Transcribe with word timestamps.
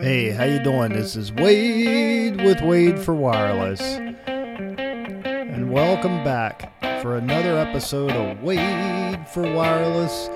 Hey, 0.00 0.30
how 0.30 0.44
you 0.44 0.58
doing? 0.62 0.94
This 0.94 1.14
is 1.14 1.30
Wade 1.30 2.42
with 2.42 2.62
Wade 2.62 2.98
for 2.98 3.14
Wireless. 3.14 3.82
And 4.26 5.70
welcome 5.70 6.24
back 6.24 6.72
for 7.02 7.18
another 7.18 7.58
episode 7.58 8.12
of 8.12 8.42
Wade 8.42 9.28
for 9.28 9.42
Wireless 9.42 10.30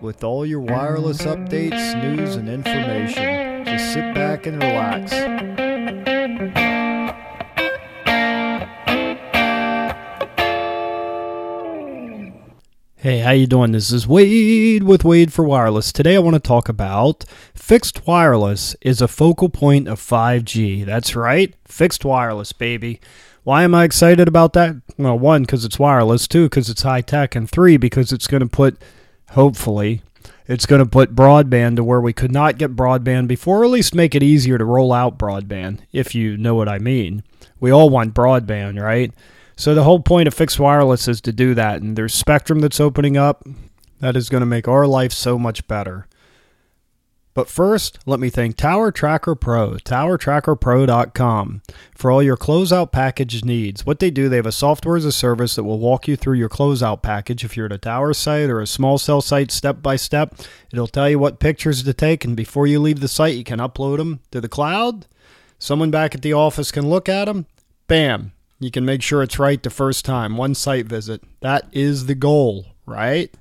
with 0.00 0.24
all 0.24 0.46
your 0.46 0.60
wireless 0.60 1.18
updates, 1.18 2.02
news, 2.02 2.36
and 2.36 2.48
information. 2.48 3.66
Just 3.66 3.92
sit 3.92 4.14
back 4.14 4.46
and 4.46 4.56
relax. 4.62 5.12
Hey, 13.04 13.18
how 13.18 13.32
you 13.32 13.46
doing? 13.46 13.72
This 13.72 13.92
is 13.92 14.08
Wade 14.08 14.82
with 14.82 15.04
Wade 15.04 15.30
for 15.30 15.44
Wireless. 15.44 15.92
Today 15.92 16.16
I 16.16 16.20
want 16.20 16.36
to 16.36 16.40
talk 16.40 16.70
about 16.70 17.26
fixed 17.54 18.06
wireless 18.06 18.74
is 18.80 19.02
a 19.02 19.08
focal 19.08 19.50
point 19.50 19.88
of 19.88 20.00
5G. 20.00 20.86
That's 20.86 21.14
right, 21.14 21.54
fixed 21.66 22.06
wireless, 22.06 22.54
baby. 22.54 23.02
Why 23.42 23.62
am 23.62 23.74
I 23.74 23.84
excited 23.84 24.26
about 24.26 24.54
that? 24.54 24.76
Well, 24.96 25.18
one 25.18 25.42
because 25.42 25.66
it's 25.66 25.78
wireless, 25.78 26.26
two 26.26 26.46
because 26.46 26.70
it's 26.70 26.80
high 26.80 27.02
tech, 27.02 27.34
and 27.34 27.46
three 27.46 27.76
because 27.76 28.10
it's 28.10 28.26
going 28.26 28.40
to 28.40 28.48
put 28.48 28.80
hopefully 29.32 30.00
it's 30.46 30.64
going 30.64 30.82
to 30.82 30.88
put 30.88 31.14
broadband 31.14 31.76
to 31.76 31.84
where 31.84 32.00
we 32.00 32.14
could 32.14 32.32
not 32.32 32.56
get 32.56 32.74
broadband 32.74 33.28
before, 33.28 33.60
or 33.60 33.64
at 33.64 33.70
least 33.70 33.94
make 33.94 34.14
it 34.14 34.22
easier 34.22 34.56
to 34.56 34.64
roll 34.64 34.94
out 34.94 35.18
broadband, 35.18 35.80
if 35.92 36.14
you 36.14 36.38
know 36.38 36.54
what 36.54 36.70
I 36.70 36.78
mean. 36.78 37.22
We 37.60 37.70
all 37.70 37.90
want 37.90 38.14
broadband, 38.14 38.82
right? 38.82 39.12
So 39.56 39.74
the 39.74 39.84
whole 39.84 40.00
point 40.00 40.28
of 40.28 40.34
fixed 40.34 40.58
wireless 40.58 41.06
is 41.08 41.20
to 41.22 41.32
do 41.32 41.54
that, 41.54 41.80
and 41.80 41.96
there's 41.96 42.14
spectrum 42.14 42.60
that's 42.60 42.80
opening 42.80 43.16
up 43.16 43.44
that 44.00 44.16
is 44.16 44.28
going 44.28 44.40
to 44.40 44.46
make 44.46 44.68
our 44.68 44.86
life 44.86 45.12
so 45.12 45.38
much 45.38 45.66
better. 45.68 46.06
But 47.34 47.48
first, 47.48 47.98
let 48.06 48.20
me 48.20 48.30
thank 48.30 48.56
Tower 48.56 48.92
Tracker 48.92 49.34
Pro, 49.34 49.72
towertrackerpro.com, 49.72 51.62
for 51.96 52.10
all 52.10 52.22
your 52.22 52.36
closeout 52.36 52.92
package 52.92 53.44
needs. 53.44 53.84
What 53.84 53.98
they 53.98 54.12
do, 54.12 54.28
they 54.28 54.36
have 54.36 54.46
a 54.46 54.52
software 54.52 54.96
as 54.96 55.04
a 55.04 55.10
service 55.10 55.56
that 55.56 55.64
will 55.64 55.80
walk 55.80 56.06
you 56.06 56.14
through 56.14 56.36
your 56.36 56.48
closeout 56.48 57.02
package. 57.02 57.44
If 57.44 57.56
you're 57.56 57.66
at 57.66 57.72
a 57.72 57.78
tower 57.78 58.14
site 58.14 58.50
or 58.50 58.60
a 58.60 58.68
small 58.68 58.98
cell 58.98 59.20
site, 59.20 59.50
step 59.50 59.82
by 59.82 59.96
step, 59.96 60.36
it'll 60.72 60.86
tell 60.86 61.10
you 61.10 61.18
what 61.18 61.40
pictures 61.40 61.82
to 61.82 61.92
take, 61.92 62.24
and 62.24 62.36
before 62.36 62.68
you 62.68 62.78
leave 62.78 63.00
the 63.00 63.08
site, 63.08 63.34
you 63.34 63.44
can 63.44 63.58
upload 63.58 63.96
them 63.96 64.20
to 64.30 64.40
the 64.40 64.48
cloud. 64.48 65.06
Someone 65.58 65.90
back 65.90 66.14
at 66.14 66.22
the 66.22 66.34
office 66.34 66.70
can 66.70 66.88
look 66.88 67.08
at 67.08 67.24
them. 67.24 67.46
Bam, 67.88 68.32
you 68.58 68.70
can 68.70 68.84
make 68.84 69.02
sure 69.02 69.22
it's 69.22 69.38
right 69.38 69.62
the 69.62 69.70
first 69.70 70.04
time, 70.04 70.36
one 70.36 70.54
site 70.54 70.86
visit. 70.86 71.22
That 71.40 71.66
is 71.72 72.06
the 72.06 72.14
goal, 72.14 72.66
right? 72.86 73.32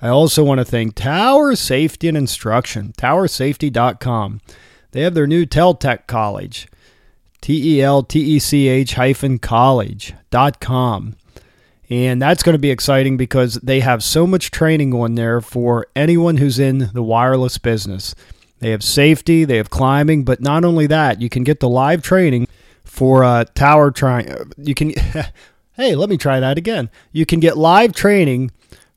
I 0.00 0.08
also 0.08 0.44
want 0.44 0.58
to 0.58 0.64
thank 0.64 0.94
Tower 0.94 1.56
Safety 1.56 2.08
and 2.08 2.16
Instruction, 2.16 2.92
towersafety.com. 2.98 4.40
They 4.92 5.02
have 5.02 5.14
their 5.14 5.26
new 5.26 5.46
Teltech 5.46 6.06
College, 6.06 6.68
T 7.40 7.76
E 7.76 7.82
L 7.82 8.02
T 8.02 8.20
E 8.20 8.38
C 8.38 8.68
H 8.68 8.94
hyphen 8.94 9.38
college.com. 9.38 11.16
And 11.88 12.20
that's 12.20 12.42
going 12.42 12.54
to 12.54 12.58
be 12.58 12.70
exciting 12.70 13.16
because 13.16 13.54
they 13.56 13.80
have 13.80 14.02
so 14.02 14.26
much 14.26 14.50
training 14.50 14.92
on 14.92 15.14
there 15.14 15.40
for 15.40 15.86
anyone 15.94 16.38
who's 16.38 16.58
in 16.58 16.90
the 16.92 17.02
wireless 17.02 17.58
business. 17.58 18.14
They 18.58 18.70
have 18.70 18.82
safety, 18.82 19.44
they 19.44 19.58
have 19.58 19.70
climbing, 19.70 20.24
but 20.24 20.40
not 20.40 20.64
only 20.64 20.86
that, 20.88 21.20
you 21.20 21.28
can 21.28 21.44
get 21.44 21.60
the 21.60 21.68
live 21.68 22.02
training 22.02 22.48
for 22.96 23.22
uh, 23.22 23.44
tower 23.54 23.90
trying. 23.90 24.26
You 24.56 24.74
can, 24.74 24.94
hey, 25.74 25.94
let 25.94 26.08
me 26.08 26.16
try 26.16 26.40
that 26.40 26.56
again. 26.56 26.88
You 27.12 27.26
can 27.26 27.40
get 27.40 27.58
live 27.58 27.92
training 27.92 28.52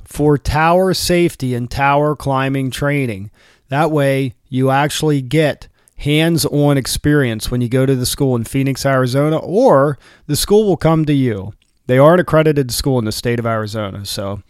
for 0.05 0.37
tower 0.37 0.93
safety 0.93 1.53
and 1.53 1.69
tower 1.69 2.15
climbing 2.15 2.71
training. 2.71 3.29
That 3.67 3.91
way, 3.91 4.35
you 4.47 4.69
actually 4.71 5.21
get 5.21 5.67
hands 5.97 6.45
on 6.45 6.77
experience 6.77 7.51
when 7.51 7.59
you 7.59 7.67
go 7.67 7.85
to 7.85 7.93
the 7.93 8.05
school 8.05 8.37
in 8.37 8.45
Phoenix, 8.45 8.85
Arizona, 8.85 9.37
or 9.37 9.99
the 10.27 10.37
school 10.37 10.65
will 10.65 10.77
come 10.77 11.03
to 11.03 11.13
you. 11.13 11.53
They 11.87 11.97
are 11.97 12.13
an 12.13 12.21
accredited 12.21 12.71
school 12.71 12.99
in 12.99 13.05
the 13.05 13.11
state 13.11 13.37
of 13.37 13.45
Arizona. 13.45 14.05
So, 14.05 14.41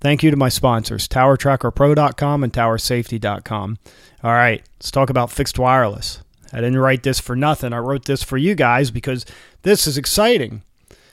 thank 0.00 0.22
you 0.22 0.30
to 0.30 0.36
my 0.36 0.48
sponsors, 0.48 1.06
TowerTrackerPro.com 1.08 2.42
and 2.42 2.52
TowerSafety.com. 2.52 3.78
All 4.22 4.32
right, 4.32 4.62
let's 4.78 4.90
talk 4.90 5.10
about 5.10 5.30
fixed 5.30 5.58
wireless. 5.58 6.23
I 6.54 6.58
didn't 6.58 6.78
write 6.78 7.02
this 7.02 7.18
for 7.18 7.34
nothing. 7.34 7.72
I 7.72 7.78
wrote 7.78 8.04
this 8.04 8.22
for 8.22 8.38
you 8.38 8.54
guys 8.54 8.92
because 8.92 9.26
this 9.62 9.88
is 9.88 9.98
exciting. 9.98 10.62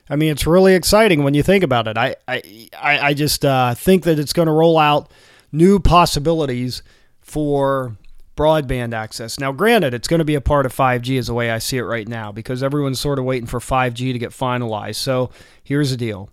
I 0.07 0.15
mean, 0.15 0.31
it's 0.31 0.45
really 0.45 0.75
exciting 0.75 1.23
when 1.23 1.33
you 1.33 1.41
think 1.41 1.63
about 1.63 1.87
it. 1.87 1.97
I 1.97 2.15
I, 2.27 2.41
I 2.79 3.13
just 3.13 3.43
uh, 3.43 3.73
think 3.73 4.03
that 4.03 4.19
it's 4.19 4.33
going 4.33 4.45
to 4.45 4.51
roll 4.51 4.77
out 4.77 5.11
new 5.51 5.79
possibilities 5.79 6.83
for 7.21 7.97
broadband 8.37 8.93
access. 8.93 9.39
Now, 9.39 9.51
granted, 9.51 9.93
it's 9.93 10.07
going 10.07 10.19
to 10.19 10.25
be 10.25 10.35
a 10.35 10.41
part 10.41 10.65
of 10.65 10.75
5G 10.75 11.17
is 11.17 11.27
the 11.27 11.33
way 11.33 11.49
I 11.49 11.57
see 11.57 11.77
it 11.77 11.83
right 11.83 12.07
now 12.07 12.31
because 12.31 12.61
everyone's 12.63 12.99
sort 12.99 13.19
of 13.19 13.25
waiting 13.25 13.47
for 13.47 13.59
5G 13.59 14.13
to 14.13 14.19
get 14.19 14.31
finalized. 14.31 14.95
So 14.95 15.31
here's 15.63 15.91
the 15.91 15.97
deal. 15.97 16.29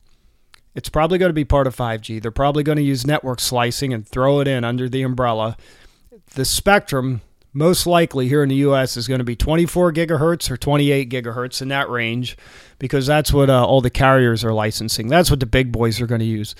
It's 0.74 0.88
probably 0.88 1.18
going 1.18 1.30
to 1.30 1.34
be 1.34 1.44
part 1.44 1.66
of 1.66 1.74
5G. 1.74 2.20
They're 2.20 2.30
probably 2.30 2.62
going 2.62 2.76
to 2.76 2.82
use 2.82 3.06
network 3.06 3.40
slicing 3.40 3.92
and 3.92 4.06
throw 4.06 4.40
it 4.40 4.48
in 4.48 4.64
under 4.64 4.88
the 4.88 5.02
umbrella. 5.02 5.56
The 6.34 6.44
spectrum 6.44 7.20
most 7.52 7.86
likely 7.86 8.28
here 8.28 8.42
in 8.42 8.48
the 8.48 8.56
US 8.56 8.96
is 8.96 9.08
going 9.08 9.18
to 9.18 9.24
be 9.24 9.36
24 9.36 9.92
gigahertz 9.92 10.50
or 10.50 10.56
28 10.56 11.10
gigahertz 11.10 11.62
in 11.62 11.68
that 11.68 11.88
range 11.88 12.36
because 12.78 13.06
that's 13.06 13.32
what 13.32 13.50
uh, 13.50 13.64
all 13.64 13.80
the 13.80 13.90
carriers 13.90 14.44
are 14.44 14.52
licensing. 14.52 15.08
That's 15.08 15.30
what 15.30 15.40
the 15.40 15.46
big 15.46 15.72
boys 15.72 16.00
are 16.00 16.06
going 16.06 16.20
to 16.20 16.24
use. 16.24 16.54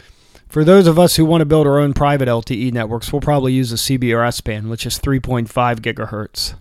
For 0.49 0.65
those 0.65 0.87
of 0.87 0.99
us 0.99 1.17
who 1.17 1.27
want 1.27 1.43
to 1.43 1.47
build 1.47 1.67
our 1.67 1.79
own 1.79 1.93
private 1.93 2.27
LTE 2.27 2.73
networks, 2.73 3.13
we'll 3.13 3.21
probably 3.21 3.53
use 3.53 3.71
a 3.71 3.77
CBRS 3.77 4.43
band, 4.43 4.71
which 4.71 4.87
is 4.87 4.99
3.5 4.99 5.47
gigahertz. 5.81 6.55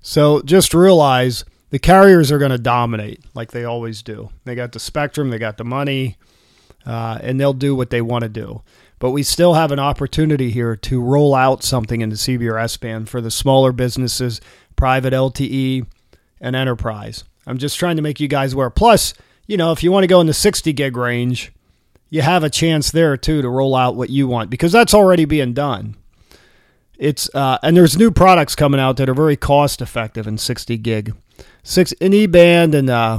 So 0.00 0.40
just 0.42 0.72
realize 0.72 1.44
the 1.70 1.80
carriers 1.80 2.30
are 2.30 2.38
going 2.38 2.52
to 2.52 2.58
dominate 2.58 3.24
like 3.34 3.50
they 3.50 3.64
always 3.64 4.02
do. 4.02 4.30
They 4.44 4.54
got 4.54 4.70
the 4.70 4.78
spectrum, 4.78 5.30
they 5.30 5.38
got 5.38 5.56
the 5.56 5.64
money, 5.64 6.16
uh, 6.86 7.18
and 7.20 7.40
they'll 7.40 7.52
do 7.52 7.74
what 7.74 7.90
they 7.90 8.00
want 8.00 8.22
to 8.22 8.28
do. 8.28 8.62
But 8.98 9.10
we 9.10 9.22
still 9.22 9.54
have 9.54 9.72
an 9.72 9.78
opportunity 9.78 10.50
here 10.50 10.74
to 10.76 11.00
roll 11.00 11.34
out 11.34 11.62
something 11.62 12.00
in 12.00 12.08
the 12.08 12.16
CBRS 12.16 12.80
band 12.80 13.08
for 13.08 13.20
the 13.20 13.30
smaller 13.30 13.72
businesses, 13.72 14.40
private 14.74 15.12
LTE, 15.12 15.86
and 16.40 16.56
enterprise. 16.56 17.24
I'm 17.46 17.58
just 17.58 17.78
trying 17.78 17.96
to 17.96 18.02
make 18.02 18.20
you 18.20 18.28
guys 18.28 18.54
aware. 18.54 18.70
Plus, 18.70 19.14
you 19.46 19.56
know, 19.56 19.72
if 19.72 19.82
you 19.82 19.92
want 19.92 20.04
to 20.04 20.08
go 20.08 20.20
in 20.20 20.26
the 20.26 20.34
60 20.34 20.72
gig 20.72 20.96
range, 20.96 21.52
you 22.10 22.22
have 22.22 22.44
a 22.44 22.50
chance 22.50 22.90
there 22.90 23.16
too 23.16 23.42
to 23.42 23.48
roll 23.48 23.74
out 23.74 23.96
what 23.96 24.10
you 24.10 24.26
want 24.28 24.50
because 24.50 24.72
that's 24.72 24.94
already 24.94 25.24
being 25.24 25.52
done. 25.52 25.96
It's 26.98 27.32
uh, 27.34 27.58
and 27.62 27.76
there's 27.76 27.98
new 27.98 28.10
products 28.10 28.54
coming 28.54 28.80
out 28.80 28.96
that 28.96 29.08
are 29.08 29.14
very 29.14 29.36
cost 29.36 29.82
effective 29.82 30.26
in 30.26 30.38
60 30.38 30.78
gig, 30.78 31.14
six 31.62 31.92
in 31.92 32.14
E 32.14 32.26
band 32.26 32.74
and 32.74 32.88
uh, 32.88 33.18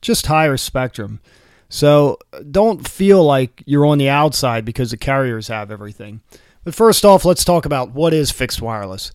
just 0.00 0.26
higher 0.26 0.56
spectrum. 0.56 1.20
So 1.68 2.18
don't 2.50 2.88
feel 2.88 3.22
like 3.24 3.62
you're 3.66 3.86
on 3.86 3.98
the 3.98 4.08
outside 4.08 4.64
because 4.64 4.90
the 4.90 4.96
carriers 4.96 5.48
have 5.48 5.70
everything. 5.70 6.20
But 6.64 6.74
first 6.74 7.04
off, 7.04 7.24
let's 7.24 7.44
talk 7.44 7.64
about 7.64 7.92
what 7.92 8.14
is 8.14 8.30
fixed 8.30 8.62
wireless. 8.62 9.12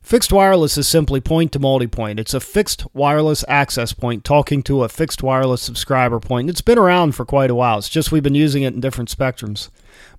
Fixed 0.00 0.32
wireless 0.32 0.76
is 0.76 0.88
simply 0.88 1.20
point 1.20 1.52
to 1.52 1.60
multipoint. 1.60 2.18
It's 2.18 2.34
a 2.34 2.40
fixed 2.40 2.84
wireless 2.92 3.44
access 3.46 3.92
point 3.92 4.24
talking 4.24 4.62
to 4.64 4.82
a 4.82 4.88
fixed 4.88 5.22
wireless 5.22 5.62
subscriber 5.62 6.18
point. 6.18 6.50
It's 6.50 6.60
been 6.60 6.78
around 6.78 7.14
for 7.14 7.24
quite 7.24 7.50
a 7.50 7.54
while. 7.54 7.78
It's 7.78 7.88
just 7.88 8.10
we've 8.10 8.22
been 8.22 8.34
using 8.34 8.64
it 8.64 8.74
in 8.74 8.80
different 8.80 9.16
spectrums. 9.16 9.70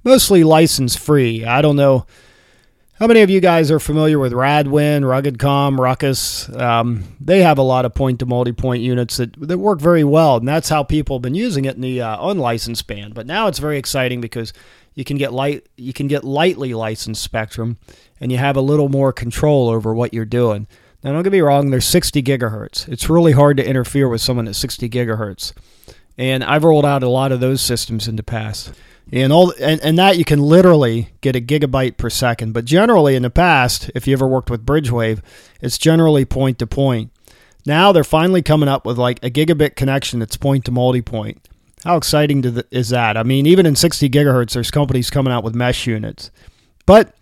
Mostly 0.04 0.44
license 0.44 0.96
free. 0.96 1.44
I 1.44 1.62
don't 1.62 1.76
know 1.76 2.06
how 3.04 3.08
many 3.08 3.20
of 3.20 3.30
you 3.30 3.42
guys 3.42 3.70
are 3.70 3.82
familiar 3.82 4.18
with 4.18 4.32
Radwin, 4.32 5.02
RuggedCom, 5.02 5.78
Ruckus? 5.78 6.48
Um, 6.56 7.04
they 7.20 7.42
have 7.42 7.58
a 7.58 7.62
lot 7.62 7.84
of 7.84 7.94
point 7.94 8.20
to 8.20 8.26
multi 8.26 8.54
point 8.54 8.82
units 8.82 9.18
that, 9.18 9.38
that 9.46 9.58
work 9.58 9.82
very 9.82 10.06
well, 10.06 10.38
and 10.38 10.48
that's 10.48 10.70
how 10.70 10.84
people 10.84 11.18
have 11.18 11.22
been 11.22 11.36
using 11.36 11.66
it 11.66 11.76
in 11.76 11.82
the 11.82 12.00
uh, 12.00 12.30
unlicensed 12.30 12.88
band. 12.88 13.14
But 13.14 13.28
now 13.28 13.48
it's 13.48 13.60
very 13.60 13.78
exciting 13.78 14.22
because 14.22 14.54
you 14.94 15.04
can 15.04 15.18
get 15.18 15.34
light, 15.34 15.68
you 15.76 15.92
can 15.92 16.08
get 16.08 16.24
lightly 16.24 16.74
licensed 16.74 17.22
spectrum, 17.22 17.78
and 18.22 18.32
you 18.32 18.38
have 18.38 18.56
a 18.56 18.62
little 18.62 18.88
more 18.88 19.12
control 19.12 19.68
over 19.68 19.94
what 19.94 20.14
you're 20.14 20.24
doing. 20.24 20.66
Now, 21.04 21.12
don't 21.12 21.24
get 21.24 21.34
me 21.34 21.42
wrong, 21.42 21.72
there's 21.72 21.84
60 21.84 22.24
gigahertz. 22.24 22.88
It's 22.88 23.10
really 23.10 23.34
hard 23.34 23.58
to 23.58 23.68
interfere 23.68 24.08
with 24.08 24.22
someone 24.22 24.48
at 24.48 24.56
60 24.56 24.88
gigahertz, 24.88 25.52
and 26.18 26.42
I've 26.42 26.64
rolled 26.64 26.86
out 26.86 27.04
a 27.04 27.10
lot 27.10 27.34
of 27.34 27.42
those 27.42 27.60
systems 27.60 28.08
in 28.08 28.16
the 28.16 28.24
past 28.24 28.72
and 29.12 29.34
all 29.34 29.54
and, 29.60 29.82
and 29.82 29.98
that 29.98 30.18
you 30.18 30.26
can 30.26 30.40
literally 30.40 31.10
get 31.22 31.36
a 31.36 31.42
gigabyte 31.42 31.98
per 31.98 32.10
second. 32.10 32.54
But 32.54 32.66
generally 32.66 33.16
in 33.16 33.24
the 33.24 33.30
past 33.30 33.92
if 33.96 34.08
you 34.08 34.14
ever 34.14 34.28
worked 34.28 34.50
with 34.50 34.66
bridgewave 34.66 35.22
it's 35.62 35.78
generally 35.78 36.26
point 36.26 36.60
to 36.60 36.68
point. 36.68 37.12
Now 37.66 37.92
they're 37.92 38.04
finally 38.04 38.42
coming 38.42 38.70
up 38.70 38.86
with 38.86 38.98
like 38.98 39.24
a 39.24 39.30
gigabit 39.30 39.76
connection 39.76 40.20
that's 40.20 40.38
point 40.38 40.66
to 40.66 40.72
multi-point. 40.72 41.48
How 41.84 41.98
exciting 41.98 42.42
the, 42.42 42.66
is 42.72 42.90
that? 42.90 43.18
I 43.18 43.24
mean 43.24 43.46
even 43.46 43.66
in 43.66 43.76
60 43.76 44.10
gigahertz 44.10 44.54
there's 44.54 44.72
companies 44.72 45.10
coming 45.10 45.34
out 45.34 45.44
with 45.44 45.56
mesh 45.56 45.86
units. 45.88 46.32
But 46.86 47.14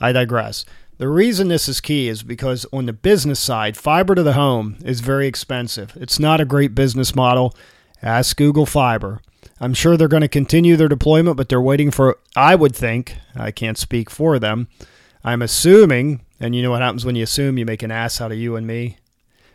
i 0.00 0.12
digress. 0.12 0.64
The 0.98 1.08
reason 1.08 1.48
this 1.48 1.68
is 1.68 1.80
key 1.80 2.08
is 2.08 2.22
because 2.22 2.66
on 2.72 2.84
the 2.84 2.92
business 2.92 3.40
side 3.40 3.76
fiber 3.76 4.14
to 4.14 4.22
the 4.22 4.34
home 4.34 4.76
is 4.84 5.00
very 5.00 5.26
expensive. 5.26 5.96
It's 5.96 6.18
not 6.18 6.40
a 6.40 6.44
great 6.44 6.74
business 6.74 7.14
model. 7.14 7.56
Ask 8.02 8.36
google 8.36 8.66
fiber 8.66 9.20
I'm 9.60 9.74
sure 9.74 9.96
they're 9.96 10.08
going 10.08 10.22
to 10.22 10.28
continue 10.28 10.76
their 10.76 10.88
deployment, 10.88 11.36
but 11.36 11.48
they're 11.50 11.60
waiting 11.60 11.90
for, 11.90 12.18
I 12.34 12.54
would 12.54 12.74
think, 12.74 13.16
I 13.36 13.50
can't 13.50 13.76
speak 13.76 14.08
for 14.08 14.38
them. 14.38 14.68
I'm 15.22 15.42
assuming, 15.42 16.22
And 16.40 16.56
you 16.56 16.62
know 16.62 16.70
what 16.70 16.80
happens 16.80 17.04
when 17.04 17.16
you 17.16 17.22
assume 17.22 17.58
you 17.58 17.66
make 17.66 17.82
an 17.82 17.90
ass 17.90 18.20
out 18.20 18.32
of 18.32 18.38
you 18.38 18.56
and 18.56 18.66
me? 18.66 18.96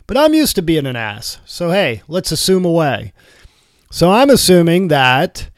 But 0.05 0.17
I'm 0.17 0.35
used 0.35 0.55
to 0.55 0.61
being 0.61 0.85
an 0.85 0.95
ass. 0.95 1.39
So 1.45 1.71
hey, 1.71 2.03
let's 2.07 2.31
assume 2.31 2.63
away. 2.63 3.11
So 3.89 4.11
I'm 4.11 4.29
assuming 4.29 4.89
that 4.89 5.49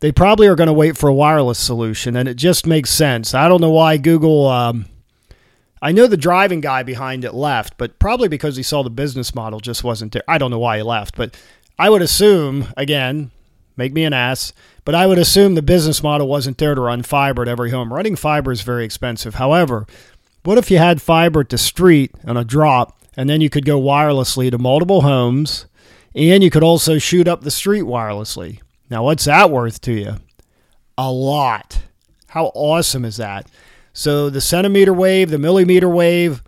they 0.00 0.10
probably 0.10 0.48
are 0.48 0.56
going 0.56 0.66
to 0.66 0.72
wait 0.72 0.96
for 0.96 1.08
a 1.08 1.14
wireless 1.14 1.60
solution, 1.60 2.16
and 2.16 2.28
it 2.28 2.34
just 2.34 2.66
makes 2.66 2.90
sense. 2.90 3.34
I 3.34 3.48
don't 3.48 3.60
know 3.60 3.70
why 3.70 3.96
Google. 3.96 4.48
Um, 4.48 4.86
I 5.80 5.92
know 5.92 6.08
the 6.08 6.16
driving 6.16 6.60
guy 6.60 6.82
behind 6.82 7.24
it 7.24 7.34
left, 7.34 7.76
but 7.76 7.98
probably 8.00 8.28
because 8.28 8.56
he 8.56 8.62
saw 8.64 8.82
the 8.82 8.90
business 8.90 9.34
model 9.34 9.60
just 9.60 9.84
wasn't 9.84 10.12
there. 10.12 10.22
I 10.26 10.38
don't 10.38 10.50
know 10.50 10.58
why 10.58 10.78
he 10.78 10.82
left, 10.82 11.16
but 11.16 11.36
I 11.78 11.90
would 11.90 12.02
assume, 12.02 12.66
again, 12.76 13.30
make 13.82 13.92
me 13.92 14.04
an 14.04 14.12
ass, 14.12 14.52
but 14.84 14.94
I 14.94 15.08
would 15.08 15.18
assume 15.18 15.56
the 15.56 15.62
business 15.62 16.04
model 16.04 16.28
wasn't 16.28 16.58
there 16.58 16.76
to 16.76 16.80
run 16.80 17.02
fiber 17.02 17.42
at 17.42 17.48
every 17.48 17.70
home. 17.72 17.92
Running 17.92 18.14
fiber 18.14 18.52
is 18.52 18.62
very 18.62 18.84
expensive. 18.84 19.34
However, 19.34 19.88
what 20.44 20.56
if 20.56 20.70
you 20.70 20.78
had 20.78 21.02
fiber 21.02 21.42
to 21.42 21.58
street 21.58 22.12
on 22.24 22.36
a 22.36 22.44
drop, 22.44 22.96
and 23.16 23.28
then 23.28 23.40
you 23.40 23.50
could 23.50 23.64
go 23.64 23.80
wirelessly 23.80 24.52
to 24.52 24.58
multiple 24.58 25.00
homes, 25.00 25.66
and 26.14 26.44
you 26.44 26.50
could 26.50 26.62
also 26.62 26.98
shoot 26.98 27.26
up 27.26 27.42
the 27.42 27.50
street 27.50 27.82
wirelessly? 27.82 28.60
Now, 28.88 29.02
what's 29.02 29.24
that 29.24 29.50
worth 29.50 29.80
to 29.80 29.92
you? 29.92 30.14
A 30.96 31.10
lot. 31.10 31.82
How 32.28 32.52
awesome 32.54 33.04
is 33.04 33.16
that? 33.16 33.50
So, 33.92 34.30
the 34.30 34.40
centimeter 34.40 34.94
wave, 34.94 35.30
the 35.30 35.38
millimeter 35.38 35.88
wave, 35.88 36.40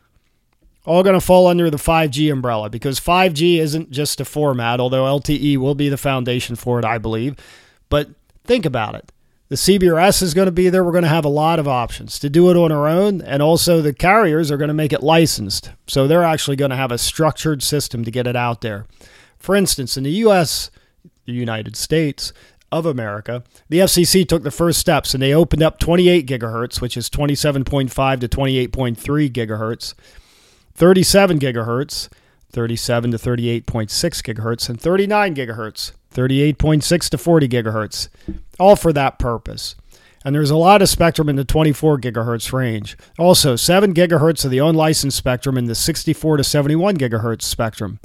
all 0.85 1.03
going 1.03 1.19
to 1.19 1.25
fall 1.25 1.47
under 1.47 1.71
the 1.71 1.77
5G 1.77 2.31
umbrella 2.33 2.69
because 2.69 3.01
5G 3.01 3.59
isn't 3.59 3.91
just 3.91 4.21
a 4.21 4.25
format, 4.25 4.81
although 4.81 5.05
LTE 5.05 5.57
will 5.57 5.75
be 5.75 5.89
the 5.89 5.97
foundation 5.97 6.57
for 6.57 6.79
it, 6.79 6.85
I 6.85 6.99
believe. 6.99 7.37
But 7.89 8.11
think 8.45 8.67
about 8.67 8.95
it. 8.95 9.11
The 9.49 9.57
CBRS 9.57 10.23
is 10.23 10.35
going 10.35 10.47
to 10.47 10.53
be 10.53 10.69
there. 10.69 10.83
We're 10.83 10.93
going 10.93 11.05
to 11.05 11.09
have 11.09 11.25
a 11.25 11.29
lot 11.29 11.59
of 11.59 11.69
options 11.69 12.19
to 12.19 12.31
do 12.31 12.51
it 12.51 12.57
on 12.57 12.73
our 12.73 12.89
own. 12.89 13.21
And 13.21 13.43
also, 13.43 13.81
the 13.81 13.93
carriers 13.93 14.51
are 14.51 14.57
going 14.57 14.69
to 14.69 14.75
make 14.75 14.93
it 14.93 15.03
licensed. 15.03 15.71
So, 15.87 16.07
they're 16.07 16.25
actually 16.25 16.57
going 16.57 16.71
to 16.71 16.77
have 16.77 16.91
a 16.91 16.99
structured 16.99 17.63
system 17.63 18.05
to 18.05 18.11
get 18.11 18.27
it 18.27 18.37
out 18.37 18.63
there. 18.63 18.87
For 19.39 19.55
instance, 19.55 19.97
in 19.97 20.05
the 20.05 20.11
US, 20.11 20.71
the 21.27 21.33
United 21.33 21.77
States 21.77 22.33
of 22.73 22.87
America, 22.87 23.45
the 23.69 23.81
FCC 23.81 24.27
took 24.27 24.43
the 24.43 24.51
first 24.51 24.81
steps 24.81 25.15
and 25.15 25.23
they 25.23 25.35
opened 25.35 25.63
up 25.63 25.79
28 25.79 26.27
gigahertz, 26.27 26.81
which 26.81 26.97
is 26.97 27.09
27.5 27.11 28.21
to 28.21 28.29
28.3 28.29 29.31
gigahertz, 29.31 29.95
37 30.75 31.39
gigahertz, 31.39 32.09
37 32.51 33.13
to 33.13 33.17
38.6 33.17 33.63
gigahertz, 33.65 34.69
and 34.69 34.81
39 34.81 35.35
gigahertz, 35.35 35.93
38.6 36.13 37.09
to 37.11 37.19
40 37.19 37.49
gigahertz, 37.49 38.09
all 38.59 38.77
for 38.77 38.93
that 38.93 39.19
purpose. 39.19 39.77
And 40.25 40.35
there's 40.35 40.51
a 40.51 40.57
lot 40.57 40.81
of 40.81 40.89
spectrum 40.89 41.29
in 41.29 41.37
the 41.37 41.45
24 41.45 41.99
gigahertz 41.99 42.53
range. 42.53 42.97
Also, 43.19 43.57
7 43.57 43.93
gigahertz 43.93 44.45
of 44.45 44.51
the 44.51 44.59
unlicensed 44.59 45.19
spectrum 45.19 45.59
in 45.59 45.67
the 45.67 45.75
64 45.75 46.39
to 46.39 46.45
71 46.45 46.97
gigahertz 46.97 47.43
spectrum. 47.43 48.01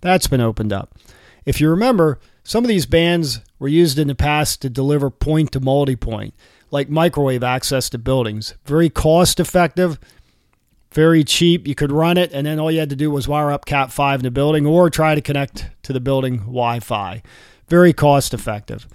That's 0.00 0.28
been 0.28 0.40
opened 0.40 0.72
up. 0.72 0.94
If 1.44 1.60
you 1.60 1.68
remember, 1.68 2.20
some 2.44 2.62
of 2.62 2.68
these 2.68 2.86
bands 2.86 3.40
were 3.58 3.68
used 3.68 3.98
in 3.98 4.06
the 4.06 4.14
past 4.14 4.62
to 4.62 4.70
deliver 4.70 5.10
point 5.10 5.50
to 5.52 5.60
multi 5.60 5.96
point, 5.96 6.32
like 6.70 6.88
microwave 6.88 7.42
access 7.42 7.90
to 7.90 7.98
buildings. 7.98 8.54
Very 8.66 8.88
cost 8.88 9.40
effective, 9.40 9.98
very 10.94 11.24
cheap. 11.24 11.66
You 11.66 11.74
could 11.74 11.92
run 11.92 12.16
it, 12.16 12.32
and 12.32 12.46
then 12.46 12.58
all 12.58 12.70
you 12.70 12.78
had 12.78 12.90
to 12.90 12.96
do 12.96 13.10
was 13.10 13.28
wire 13.28 13.50
up 13.50 13.66
Cat 13.66 13.92
5 13.92 14.20
in 14.20 14.24
the 14.24 14.30
building 14.30 14.64
or 14.64 14.88
try 14.88 15.14
to 15.14 15.20
connect 15.20 15.68
to 15.82 15.92
the 15.92 16.00
building 16.00 16.38
Wi 16.38 16.80
Fi. 16.80 17.22
Very 17.68 17.92
cost 17.92 18.32
effective. 18.32 18.86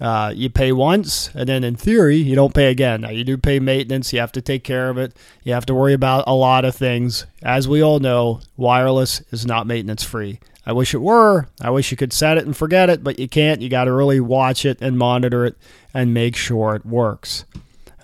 Uh, 0.00 0.32
you 0.34 0.48
pay 0.48 0.72
once, 0.72 1.28
and 1.34 1.48
then 1.48 1.62
in 1.62 1.76
theory, 1.76 2.16
you 2.16 2.34
don't 2.34 2.54
pay 2.54 2.70
again. 2.70 3.02
Now, 3.02 3.10
you 3.10 3.22
do 3.22 3.36
pay 3.36 3.60
maintenance. 3.60 4.12
You 4.12 4.20
have 4.20 4.32
to 4.32 4.40
take 4.40 4.64
care 4.64 4.88
of 4.88 4.96
it. 4.96 5.14
You 5.42 5.52
have 5.52 5.66
to 5.66 5.74
worry 5.74 5.92
about 5.92 6.24
a 6.26 6.32
lot 6.32 6.64
of 6.64 6.74
things. 6.74 7.26
As 7.42 7.68
we 7.68 7.82
all 7.82 7.98
know, 7.98 8.40
wireless 8.56 9.20
is 9.30 9.44
not 9.44 9.66
maintenance 9.66 10.02
free. 10.02 10.40
I 10.64 10.72
wish 10.72 10.94
it 10.94 10.98
were. 10.98 11.48
I 11.60 11.70
wish 11.70 11.90
you 11.90 11.98
could 11.98 12.12
set 12.12 12.38
it 12.38 12.46
and 12.46 12.56
forget 12.56 12.88
it, 12.88 13.04
but 13.04 13.18
you 13.18 13.28
can't. 13.28 13.60
You 13.60 13.68
got 13.68 13.84
to 13.84 13.92
really 13.92 14.20
watch 14.20 14.64
it 14.64 14.78
and 14.80 14.96
monitor 14.96 15.44
it 15.44 15.56
and 15.92 16.14
make 16.14 16.36
sure 16.36 16.74
it 16.74 16.86
works. 16.86 17.44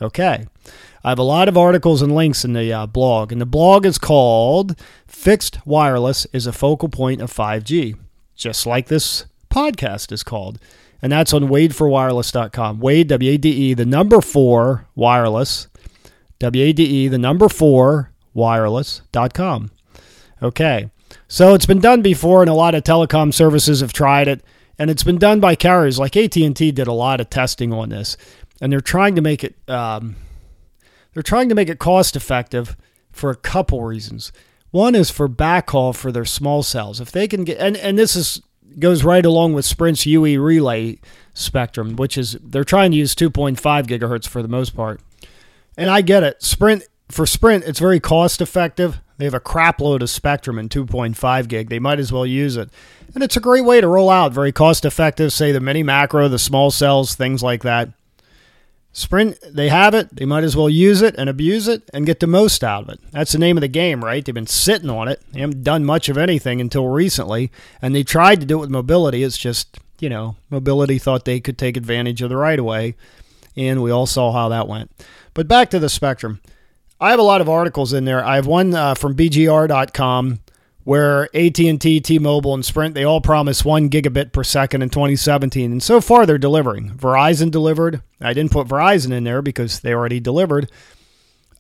Okay. 0.01 0.47
I 1.05 1.11
have 1.11 1.19
a 1.19 1.23
lot 1.23 1.49
of 1.49 1.57
articles 1.57 2.03
and 2.03 2.15
links 2.15 2.45
in 2.45 2.53
the 2.53 2.73
uh, 2.73 2.87
blog, 2.87 3.31
and 3.31 3.41
the 3.41 3.47
blog 3.47 3.87
is 3.87 3.99
called 3.99 4.79
Fixed 5.07 5.65
Wireless 5.65 6.27
is 6.33 6.47
a 6.47 6.53
Focal 6.53 6.89
Point 6.89 7.21
of 7.21 7.33
5G, 7.33 7.97
just 8.35 8.67
like 8.67 8.89
this 8.89 9.27
podcast 9.51 10.11
is 10.11 10.23
called. 10.23 10.59
And 11.01 11.13
that's 11.13 11.33
on 11.33 11.45
wadeforwireless.com. 11.45 12.81
Wade, 12.81 13.09
W 13.09 13.31
A 13.31 13.37
D 13.37 13.51
E, 13.51 13.75
the 13.75 13.87
number 13.87 14.21
four 14.21 14.87
wireless, 14.95 15.69
W 16.41 16.65
A 16.65 16.73
D 16.73 16.83
E, 16.83 17.09
the 17.09 17.19
number 17.19 17.49
four 17.49 18.11
wireless.com. 18.35 19.71
Okay. 20.43 20.91
So 21.29 21.55
it's 21.55 21.67
been 21.67 21.81
done 21.81 22.03
before, 22.03 22.43
and 22.43 22.51
a 22.51 22.55
lot 22.55 22.75
of 22.75 22.83
telecom 22.83 23.33
services 23.33 23.81
have 23.81 23.93
tried 23.93 24.29
it, 24.29 24.45
and 24.79 24.91
it's 24.91 25.05
been 25.05 25.19
done 25.19 25.41
by 25.41 25.55
carriers 25.55 25.99
like 25.99 26.17
AT 26.17 26.37
and 26.37 26.57
T 26.57 26.73
did 26.73 26.87
a 26.87 26.93
lot 26.93 27.21
of 27.21 27.31
testing 27.31 27.73
on 27.73 27.89
this, 27.91 28.17
and 28.61 28.73
they're 28.73 28.81
trying 28.81 29.15
to 29.15 29.23
make 29.23 29.45
it 29.45 29.57
um, 29.69 30.17
they're 31.15 31.23
trying 31.23 31.49
to 31.49 31.55
make 31.55 31.69
it 31.69 31.79
cost 31.79 32.17
effective 32.17 32.77
for 33.11 33.31
a 33.31 33.37
couple 33.37 33.83
reasons. 33.83 34.33
One 34.71 34.95
is 34.95 35.11
for 35.11 35.29
backhaul 35.29 35.95
for 35.95 36.13
their 36.13 36.25
small 36.25 36.63
cells. 36.63 37.01
If 37.01 37.11
they 37.11 37.29
can 37.29 37.45
get 37.45 37.59
and 37.59 37.77
and 37.77 37.99
this 37.99 38.17
is 38.17 38.43
goes 38.79 39.05
right 39.05 39.25
along 39.25 39.55
with 39.55 39.65
Sprint's 39.65 40.05
UE 40.07 40.41
relay 40.41 40.99
spectrum, 41.35 41.97
which 41.97 42.19
is 42.19 42.37
they're 42.43 42.65
trying 42.65 42.91
to 42.91 42.97
use 42.97 43.15
2.5 43.15 43.57
gigahertz 43.87 44.29
for 44.29 44.43
the 44.43 44.49
most 44.49 44.77
part. 44.77 45.01
And 45.77 45.91
I 45.91 46.01
get 46.03 46.23
it. 46.23 46.43
Sprint 46.43 46.85
for 47.09 47.27
Sprint, 47.27 47.65
it's 47.65 47.79
very 47.79 48.01
cost 48.01 48.41
effective. 48.41 49.01
They 49.19 49.25
have 49.25 49.35
a 49.35 49.41
crap 49.41 49.81
load 49.81 50.03
of 50.03 50.11
spectrum 50.11 50.59
in 50.59 50.69
2.5 50.69 51.49
gig. 51.49 51.69
They 51.69 51.79
might 51.79 51.99
as 51.99 52.13
well 52.13 52.27
use 52.27 52.57
it. 52.57 52.69
And 53.15 53.23
it's 53.23 53.37
a 53.37 53.41
great 53.41 53.65
way 53.65 53.81
to 53.81 53.89
roll 53.89 54.11
out, 54.11 54.33
very 54.33 54.53
cost 54.53 54.85
effective, 54.85 55.33
say 55.33 55.53
the 55.53 55.61
mini 55.61 55.83
macro, 55.83 56.29
the 56.29 56.39
small 56.39 56.71
cells, 56.71 57.15
things 57.15 57.43
like 57.43 57.63
that. 57.63 57.91
Sprint, 58.97 59.39
they 59.47 59.69
have 59.69 59.93
it. 59.93 60.17
They 60.17 60.25
might 60.25 60.43
as 60.43 60.57
well 60.57 60.71
use 60.71 61.03
it 61.03 61.15
and 61.19 61.29
abuse 61.29 61.69
it 61.69 61.83
and 61.93 62.07
get 62.07 62.19
the 62.21 62.27
most 62.27 62.65
out 62.65 62.85
of 62.85 62.89
it. 62.89 63.01
That's 63.11 63.33
the 63.33 63.39
name 63.39 63.59
of 63.59 63.61
the 63.61 63.69
game, 63.69 64.03
right? 64.03 64.25
They've 64.25 64.35
been 64.35 64.47
sitting 64.47 64.89
on 64.89 65.07
it. 65.07 65.21
They 65.33 65.41
haven't 65.41 65.63
done 65.63 65.85
much 65.85 66.09
of 66.09 66.17
anything 66.17 66.63
until 66.63 66.89
recently. 66.89 67.53
And 67.83 67.95
they 67.95 68.03
tried 68.03 68.41
to 68.41 68.47
do 68.47 68.57
it 68.57 68.61
with 68.63 68.71
mobility. 68.71 69.23
It's 69.23 69.37
just, 69.37 69.79
you 70.01 70.09
know, 70.09 70.37
mobility 70.49 70.97
thought 70.97 71.27
they 71.27 71.41
could 71.41 71.59
take 71.59 71.77
advantage 71.77 72.23
of 72.23 72.31
the 72.31 72.39
right 72.39 72.59
of 72.59 72.65
way. 72.65 72.95
And 73.55 73.83
we 73.83 73.91
all 73.91 74.07
saw 74.07 74.33
how 74.33 74.49
that 74.49 74.67
went. 74.67 74.91
But 75.35 75.47
back 75.47 75.69
to 75.71 75.79
the 75.79 75.91
spectrum. 75.91 76.41
I 76.99 77.11
have 77.11 77.21
a 77.21 77.23
lot 77.23 77.43
of 77.43 77.51
articles 77.51 77.93
in 77.93 78.07
there. 78.07 78.25
I 78.25 78.37
have 78.37 78.47
one 78.47 78.75
uh, 78.75 78.95
from 78.95 79.15
BGR.com 79.15 80.41
where 80.87 81.25
AT&T, 81.35 82.01
T-Mobile, 82.01 82.55
and 82.55 82.65
Sprint 82.65 82.95
they 82.95 83.03
all 83.03 83.21
promise 83.21 83.65
one 83.65 83.91
gigabit 83.91 84.31
per 84.31 84.45
second 84.45 84.83
in 84.83 84.89
2017, 84.89 85.73
and 85.73 85.83
so 85.83 86.01
far 86.01 86.25
they're 86.25 86.39
delivering. 86.39 86.91
Verizon 86.91 87.51
delivered. 87.51 88.03
I 88.21 88.33
didn't 88.33 88.53
put 88.53 88.69
Verizon 88.69 89.11
in 89.11 89.25
there 89.25 89.43
because 89.43 89.81
they 89.81 89.93
already 89.93 90.21
delivered. 90.21 90.71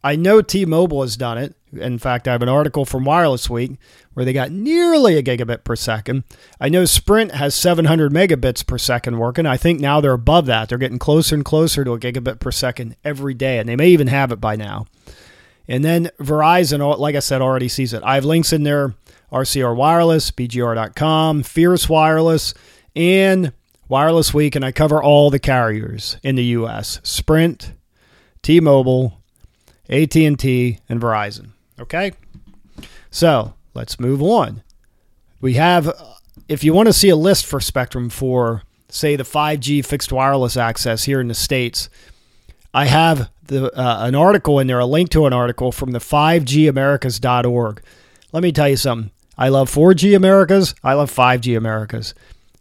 I 0.05 0.15
know 0.15 0.43
T-Mobile 0.43 1.03
has 1.03 1.17
done 1.17 1.39
it. 1.39 1.57
In 1.73 1.99
fact, 1.99 2.29
I 2.29 2.33
have 2.33 2.43
an 2.43 2.49
article 2.49 2.85
from 2.85 3.05
Wireless 3.05 3.51
Week 3.51 3.73
where 4.15 4.25
they 4.25 4.33
got 4.33 4.53
nearly 4.53 5.19
a 5.19 5.25
gigabit 5.25 5.65
per 5.65 5.75
second. 5.75 6.23
I 6.61 6.69
know 6.69 6.85
Sprint 6.85 7.33
has 7.33 7.57
700 7.57 8.13
megabits 8.13 8.65
per 8.65 8.79
second 8.79 9.19
working. 9.19 9.45
I 9.45 9.57
think 9.57 9.81
now 9.81 10.01
they're 10.01 10.13
above 10.13 10.47
that. 10.47 10.69
They're 10.69 10.79
getting 10.79 11.01
closer 11.01 11.35
and 11.35 11.45
closer 11.45 11.83
to 11.83 11.95
a 11.95 11.99
gigabit 11.99 12.39
per 12.39 12.53
second 12.53 12.95
every 13.03 13.35
day, 13.35 13.59
and 13.59 13.69
they 13.69 13.75
may 13.75 13.89
even 13.89 14.07
have 14.07 14.31
it 14.31 14.41
by 14.41 14.55
now. 14.55 14.87
And 15.67 15.85
then 15.85 16.11
Verizon, 16.21 16.97
like 16.97 17.17
I 17.17 17.19
said, 17.19 17.43
already 17.43 17.67
sees 17.67 17.93
it. 17.93 18.05
I 18.05 18.15
have 18.15 18.25
links 18.25 18.53
in 18.53 18.63
there 18.63 18.95
RCR 19.33 19.75
Wireless, 19.75 20.31
BGR.com, 20.31 21.43
Fierce 21.43 21.89
Wireless, 21.89 22.55
and 22.95 23.53
Wireless 23.89 24.33
Week. 24.33 24.55
And 24.55 24.65
I 24.65 24.73
cover 24.73 25.03
all 25.03 25.31
the 25.31 25.39
carriers 25.39 26.17
in 26.23 26.37
the 26.37 26.45
U.S. 26.45 27.01
Sprint, 27.03 27.73
T-Mobile, 28.43 29.21
AT&T, 29.89 30.79
and 30.89 31.01
Verizon. 31.01 31.51
Okay? 31.79 32.13
So 33.11 33.55
let's 33.75 34.01
move 34.01 34.23
on. 34.23 34.63
We 35.41 35.55
have, 35.55 35.93
if 36.49 36.65
you 36.65 36.73
want 36.73 36.87
to 36.87 36.93
see 36.93 37.09
a 37.09 37.17
list 37.17 37.47
for 37.47 37.61
Spectrum 37.61 38.09
for, 38.09 38.63
say, 38.89 39.17
the 39.17 39.25
5G 39.25 39.85
fixed 39.85 40.13
wireless 40.13 40.57
access 40.57 41.05
here 41.05 41.21
in 41.21 41.29
the 41.29 41.35
States, 41.35 41.89
I 42.73 42.87
have 42.87 43.31
the 43.47 43.73
uh, 43.79 44.07
an 44.07 44.15
article 44.15 44.59
in 44.59 44.67
there, 44.67 44.79
a 44.79 44.87
link 44.87 45.11
to 45.11 45.27
an 45.27 45.33
article 45.33 45.73
from 45.73 45.93
the 45.93 45.99
5gamericas.org. 45.99 47.83
Let 48.33 48.43
me 48.43 48.53
tell 48.53 48.69
you 48.69 48.77
something. 48.77 49.11
I 49.39 49.49
love 49.49 49.71
4G 49.71 50.17
Americas. 50.17 50.75
I 50.83 50.95
love 50.95 51.15
5G 51.15 51.57
Americas. 51.57 52.15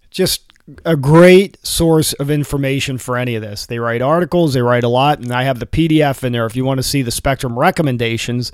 Just 0.10 0.54
a 0.84 0.96
great 0.96 1.64
source 1.66 2.14
of 2.14 2.32
information 2.32 2.98
for 2.98 3.18
any 3.18 3.36
of 3.36 3.42
this. 3.42 3.66
They 3.66 3.80
write 3.80 4.02
articles, 4.02 4.54
they 4.54 4.62
write 4.62 4.84
a 4.84 4.90
lot, 4.90 5.20
and 5.20 5.32
I 5.32 5.44
have 5.44 5.60
the 5.60 5.68
PDF 5.68 6.24
in 6.24 6.34
there 6.34 6.46
if 6.46 6.56
you 6.56 6.66
want 6.66 6.80
to 6.80 6.84
see 6.84 7.02
the 7.02 7.12
spectrum 7.12 7.58
recommendations, 7.58 8.52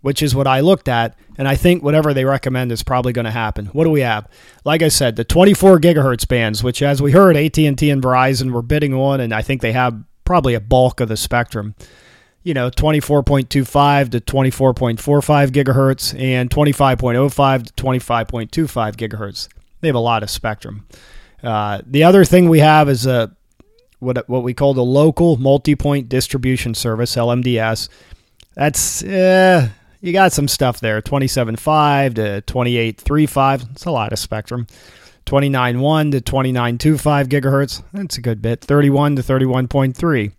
which 0.00 0.22
is 0.22 0.34
what 0.34 0.46
I 0.46 0.60
looked 0.60 0.88
at, 0.88 1.16
and 1.36 1.46
I 1.46 1.54
think 1.54 1.82
whatever 1.82 2.14
they 2.14 2.24
recommend 2.24 2.72
is 2.72 2.82
probably 2.82 3.12
going 3.12 3.26
to 3.26 3.30
happen. 3.30 3.66
What 3.66 3.84
do 3.84 3.90
we 3.90 4.00
have? 4.00 4.26
Like 4.64 4.82
I 4.82 4.88
said, 4.88 5.16
the 5.16 5.24
24 5.24 5.80
gigahertz 5.80 6.26
bands, 6.26 6.62
which 6.62 6.82
as 6.82 7.02
we 7.02 7.12
heard, 7.12 7.36
AT&T 7.36 7.66
and 7.66 8.02
Verizon 8.02 8.52
were 8.52 8.62
bidding 8.62 8.94
on, 8.94 9.20
and 9.20 9.34
I 9.34 9.42
think 9.42 9.60
they 9.60 9.72
have 9.72 10.02
probably 10.24 10.54
a 10.54 10.60
bulk 10.60 11.00
of 11.00 11.08
the 11.08 11.16
spectrum. 11.16 11.74
You 12.44 12.52
know, 12.54 12.70
24.25 12.70 14.10
to 14.10 14.20
24.45 14.20 15.48
gigahertz 15.50 16.20
and 16.20 16.50
25.05 16.50 17.66
to 17.66 17.82
25.25 17.82 18.96
gigahertz. 18.96 19.48
They 19.80 19.88
have 19.88 19.94
a 19.94 19.98
lot 19.98 20.22
of 20.22 20.30
spectrum. 20.30 20.86
Uh, 21.42 21.80
the 21.86 22.04
other 22.04 22.24
thing 22.24 22.48
we 22.48 22.60
have 22.60 22.88
is 22.88 23.06
a 23.06 23.34
what 23.98 24.28
what 24.28 24.42
we 24.42 24.54
call 24.54 24.74
the 24.74 24.84
local 24.84 25.36
multi-point 25.36 26.08
distribution 26.08 26.74
service 26.74 27.16
(LMDS). 27.16 27.88
That's 28.54 29.02
uh, 29.02 29.68
you 30.00 30.12
got 30.12 30.32
some 30.32 30.48
stuff 30.48 30.80
there, 30.80 31.00
27.5 31.00 32.14
to 32.16 32.52
28.35. 32.52 33.72
It's 33.72 33.84
a 33.86 33.90
lot 33.90 34.12
of 34.12 34.18
spectrum. 34.18 34.66
29.1 35.26 36.12
to 36.12 36.20
29.25 36.20 37.26
gigahertz. 37.28 37.82
That's 37.94 38.18
a 38.18 38.20
good 38.20 38.42
bit. 38.42 38.60
31 38.60 39.16
to 39.16 39.22
31.3. 39.22 40.32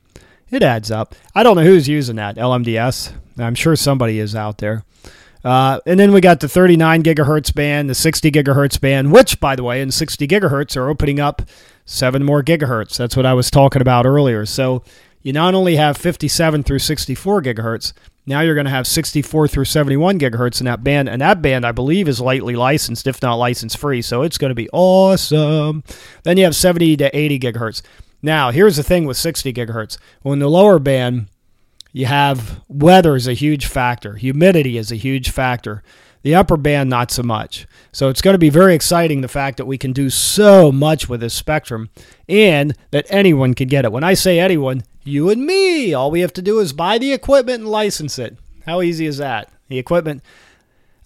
It 0.56 0.64
adds 0.64 0.90
up. 0.90 1.16
I 1.36 1.44
don't 1.44 1.58
know 1.58 1.66
who's 1.66 1.90
using 1.90 2.16
that 2.16 2.38
LMDS. 2.38 3.12
I'm 3.38 3.56
sure 3.56 3.76
somebody 3.76 4.20
is 4.20 4.38
out 4.38 4.60
there. 4.60 4.86
Uh, 5.44 5.82
and 5.86 6.00
then 6.00 6.14
we 6.14 6.22
got 6.22 6.40
the 6.40 6.48
39 6.48 7.04
gigahertz 7.04 7.54
band, 7.54 7.90
the 7.90 7.94
60 7.94 8.32
gigahertz 8.32 8.80
band, 8.80 9.12
which, 9.12 9.42
by 9.42 9.58
the 9.58 9.66
way, 9.66 9.82
in 9.82 9.92
60 9.92 10.26
gigahertz 10.26 10.78
are 10.78 10.88
opening 10.88 11.20
up 11.20 11.42
seven 11.84 12.24
more 12.24 12.42
gigahertz. 12.42 12.96
That's 12.96 13.18
what 13.18 13.26
I 13.26 13.34
was 13.34 13.52
talking 13.52 13.82
about 13.82 14.06
earlier. 14.06 14.46
So 14.46 14.82
you 15.22 15.34
not 15.34 15.56
only 15.56 15.76
have 15.76 15.98
57 15.98 16.64
through 16.64 16.80
64 16.80 17.42
gigahertz, 17.42 17.92
now 18.26 18.40
you're 18.40 18.56
going 18.56 18.64
to 18.64 18.72
have 18.72 18.88
64 18.88 19.50
through 19.50 19.66
71 19.66 20.20
gigahertz 20.20 20.62
in 20.62 20.66
that 20.68 20.86
band, 20.86 21.10
and 21.10 21.22
that 21.22 21.42
band 21.42 21.66
I 21.66 21.74
believe 21.74 22.08
is 22.08 22.22
lightly 22.22 22.56
licensed, 22.56 23.08
if 23.08 23.22
not 23.22 23.36
license 23.36 23.76
free. 23.76 24.02
So 24.02 24.22
it's 24.22 24.38
going 24.38 24.52
to 24.52 24.56
be 24.56 24.70
awesome. 24.72 25.84
Then 26.24 26.38
you 26.38 26.46
have 26.46 26.56
70 26.56 26.96
to 26.96 27.14
80 27.14 27.40
gigahertz. 27.40 27.82
Now 28.26 28.50
here's 28.50 28.76
the 28.76 28.82
thing 28.82 29.06
with 29.06 29.18
60 29.18 29.54
gigahertz. 29.54 30.00
Well, 30.24 30.34
in 30.34 30.40
the 30.40 30.50
lower 30.50 30.80
band, 30.80 31.28
you 31.94 32.08
have 32.08 32.60
weather 32.68 33.16
is 33.16 33.28
a 33.28 33.34
huge 33.34 33.68
factor. 33.68 34.16
Humidity 34.16 34.80
is 34.80 34.92
a 34.92 34.96
huge 34.96 35.30
factor. 35.30 35.84
The 36.24 36.34
upper 36.34 36.58
band, 36.58 36.90
not 36.90 37.12
so 37.12 37.22
much. 37.22 37.68
So 37.92 38.10
it's 38.10 38.24
going 38.24 38.34
to 38.34 38.40
be 38.40 38.50
very 38.50 38.74
exciting 38.74 39.22
the 39.22 39.28
fact 39.28 39.58
that 39.58 39.68
we 39.68 39.78
can 39.78 39.94
do 39.94 40.10
so 40.10 40.72
much 40.72 41.08
with 41.08 41.20
this 41.20 41.36
spectrum 41.36 41.92
and 42.28 42.76
that 42.90 43.06
anyone 43.10 43.54
can 43.54 43.68
get 43.68 43.86
it. 43.86 43.92
When 43.92 44.04
I 44.04 44.16
say 44.16 44.40
anyone, 44.40 44.82
you 45.04 45.30
and 45.30 45.46
me. 45.46 45.94
All 45.94 46.10
we 46.10 46.22
have 46.22 46.34
to 46.34 46.42
do 46.42 46.60
is 46.60 46.74
buy 46.74 46.98
the 46.98 47.14
equipment 47.14 47.60
and 47.60 47.70
license 47.70 48.18
it. 48.18 48.36
How 48.66 48.82
easy 48.82 49.06
is 49.06 49.18
that? 49.18 49.52
The 49.68 49.78
equipment. 49.78 50.24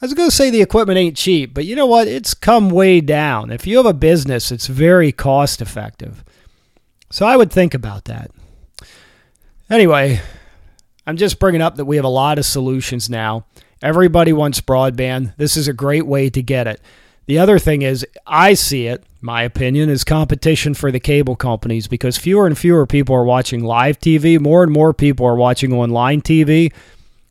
I 0.01 0.05
was 0.05 0.13
going 0.13 0.29
to 0.29 0.35
say 0.35 0.49
the 0.49 0.61
equipment 0.61 0.97
ain't 0.97 1.17
cheap, 1.17 1.53
but 1.53 1.65
you 1.65 1.75
know 1.75 1.85
what? 1.85 2.07
It's 2.07 2.33
come 2.33 2.69
way 2.69 3.01
down. 3.01 3.51
If 3.51 3.67
you 3.67 3.75
have 3.75 3.85
a 3.85 3.93
business, 3.93 4.53
it's 4.53 4.67
very 4.67 5.11
cost 5.11 5.61
effective. 5.61 6.23
So 7.11 7.25
I 7.25 7.35
would 7.35 7.51
think 7.51 7.73
about 7.73 8.05
that. 8.05 8.31
Anyway, 9.69 10.21
I'm 11.05 11.17
just 11.17 11.39
bringing 11.39 11.61
up 11.61 11.75
that 11.75 11.85
we 11.85 11.95
have 11.95 12.05
a 12.05 12.09
lot 12.09 12.37
of 12.37 12.45
solutions 12.45 13.09
now. 13.09 13.45
Everybody 13.81 14.33
wants 14.33 14.61
broadband. 14.61 15.35
This 15.37 15.55
is 15.55 15.67
a 15.67 15.73
great 15.73 16.05
way 16.05 16.29
to 16.29 16.41
get 16.41 16.67
it. 16.67 16.81
The 17.27 17.37
other 17.37 17.59
thing 17.59 17.83
is, 17.83 18.05
I 18.25 18.55
see 18.55 18.87
it, 18.87 19.03
my 19.21 19.43
opinion, 19.43 19.89
is 19.89 20.03
competition 20.03 20.73
for 20.73 20.91
the 20.91 20.99
cable 20.99 21.35
companies 21.35 21.87
because 21.87 22.17
fewer 22.17 22.47
and 22.47 22.57
fewer 22.57 22.87
people 22.87 23.15
are 23.15 23.23
watching 23.23 23.63
live 23.63 23.99
TV. 23.99 24.39
More 24.39 24.63
and 24.63 24.71
more 24.71 24.93
people 24.93 25.25
are 25.27 25.35
watching 25.35 25.71
online 25.71 26.21
TV. 26.21 26.73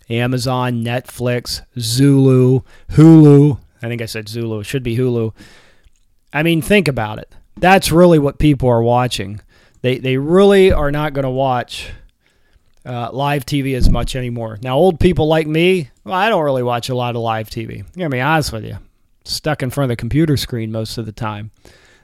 Amazon, 0.08 0.84
Netflix, 0.84 1.62
Zulu, 1.78 2.60
Hulu. 2.92 3.58
I 3.82 3.88
think 3.88 4.00
I 4.00 4.06
said 4.06 4.28
Zulu. 4.28 4.60
It 4.60 4.64
should 4.64 4.82
be 4.82 4.96
Hulu. 4.96 5.34
I 6.32 6.42
mean, 6.42 6.62
think 6.62 6.88
about 6.88 7.18
it. 7.18 7.34
That's 7.56 7.90
really 7.90 8.18
what 8.18 8.38
people 8.38 8.68
are 8.68 8.82
watching. 8.82 9.40
They, 9.80 9.98
they 9.98 10.16
really 10.16 10.72
are 10.72 10.90
not 10.90 11.12
going 11.12 11.24
to 11.24 11.30
watch 11.30 11.90
uh, 12.84 13.10
live 13.12 13.46
TV 13.46 13.76
as 13.76 13.90
much 13.90 14.16
anymore. 14.16 14.58
Now, 14.62 14.76
old 14.76 14.98
people 14.98 15.28
like 15.28 15.46
me, 15.46 15.90
well, 16.04 16.14
I 16.14 16.28
don't 16.28 16.42
really 16.42 16.62
watch 16.62 16.88
a 16.88 16.94
lot 16.94 17.16
of 17.16 17.22
live 17.22 17.50
TV. 17.50 17.80
I'm 17.80 17.92
to 18.00 18.08
be 18.08 18.20
honest 18.20 18.52
with 18.52 18.64
you 18.64 18.78
stuck 19.28 19.62
in 19.62 19.70
front 19.70 19.86
of 19.86 19.88
the 19.90 20.00
computer 20.00 20.36
screen 20.36 20.72
most 20.72 20.98
of 20.98 21.06
the 21.06 21.12
time. 21.12 21.50